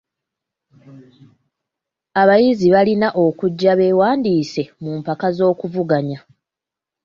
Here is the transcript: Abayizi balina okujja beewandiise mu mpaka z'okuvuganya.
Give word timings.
Abayizi 2.21 2.67
balina 2.75 3.07
okujja 3.25 3.71
beewandiise 3.79 4.63
mu 4.83 4.91
mpaka 4.99 5.27
z'okuvuganya. 5.35 6.19